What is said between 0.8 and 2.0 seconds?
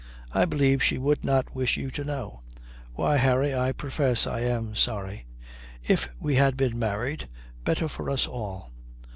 she would not wish you